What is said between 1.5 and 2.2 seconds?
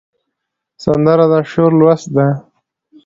شعور لوست